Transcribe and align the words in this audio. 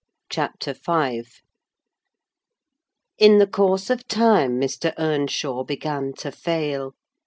CHAPTER 0.31 0.73
V 0.73 1.25
In 3.19 3.37
the 3.37 3.45
course 3.45 3.91
of 3.91 4.07
time 4.07 4.59
Mr. 4.59 4.95
Earnshaw 4.97 5.63
began 5.63 6.13
to 6.13 6.31
fail. 6.31 6.95